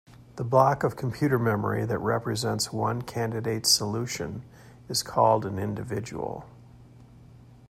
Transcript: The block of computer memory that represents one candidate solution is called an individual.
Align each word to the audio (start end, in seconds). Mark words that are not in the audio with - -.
The 0.37 0.43
block 0.43 0.83
of 0.83 0.95
computer 0.95 1.37
memory 1.37 1.85
that 1.85 1.99
represents 1.99 2.73
one 2.73 3.03
candidate 3.03 3.67
solution 3.67 4.43
is 4.89 5.03
called 5.03 5.45
an 5.45 5.59
individual. 5.59 6.49